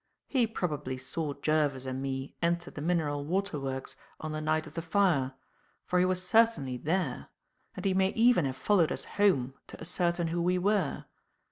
[0.27, 4.73] He probably saw Jervis and me enter the mineral water works on the night of
[4.73, 5.35] the fire,
[5.85, 7.27] for he was certainly there;
[7.75, 11.05] and he may even have followed us home to ascertain who we were.